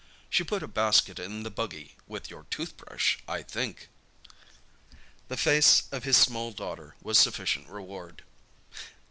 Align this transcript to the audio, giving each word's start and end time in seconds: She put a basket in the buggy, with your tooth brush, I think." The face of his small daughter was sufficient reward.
She 0.31 0.43
put 0.43 0.63
a 0.63 0.67
basket 0.67 1.19
in 1.19 1.43
the 1.43 1.51
buggy, 1.51 1.93
with 2.07 2.27
your 2.31 2.47
tooth 2.49 2.75
brush, 2.75 3.19
I 3.27 3.43
think." 3.43 3.87
The 5.27 5.37
face 5.37 5.83
of 5.91 6.05
his 6.05 6.17
small 6.17 6.51
daughter 6.51 6.95
was 7.03 7.19
sufficient 7.19 7.67
reward. 7.69 8.23